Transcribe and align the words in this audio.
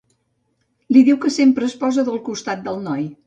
Li 0.95 1.03
diu 1.09 1.19
que 1.25 1.31
sempre 1.35 1.69
es 1.71 1.77
posa 1.83 2.07
del 2.09 2.19
costat 2.31 2.65
del 2.69 2.81
noi. 2.89 3.07